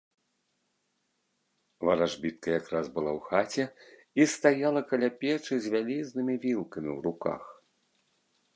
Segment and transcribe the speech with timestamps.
[1.89, 3.65] Варажбітка якраз была ў хаце
[4.23, 7.43] і стаяла каля печы з вялізнымі вілкамі ў руках.